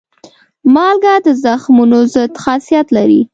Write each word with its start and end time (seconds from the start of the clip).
مالګه 0.73 1.13
د 1.25 1.27
زخمونو 1.43 1.99
ضد 2.13 2.33
خاصیت 2.43 2.87
لري. 2.97 3.21